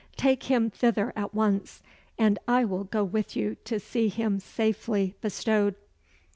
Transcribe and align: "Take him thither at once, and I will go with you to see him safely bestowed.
"Take 0.15 0.45
him 0.45 0.71
thither 0.71 1.13
at 1.15 1.31
once, 1.35 1.83
and 2.17 2.39
I 2.47 2.65
will 2.65 2.85
go 2.85 3.03
with 3.03 3.35
you 3.35 3.53
to 3.65 3.79
see 3.79 4.07
him 4.09 4.39
safely 4.39 5.13
bestowed. 5.21 5.75